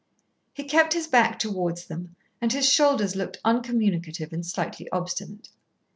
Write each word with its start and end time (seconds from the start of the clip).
He 0.51 0.63
kept 0.63 0.93
his 0.93 1.05
back 1.05 1.37
towards 1.37 1.85
them, 1.85 2.15
and 2.41 2.51
his 2.51 2.67
shoulders 2.67 3.15
looked 3.15 3.37
uncommunicative 3.45 4.33
and 4.33 4.43
slightly 4.43 4.89
obstinate. 4.89 5.49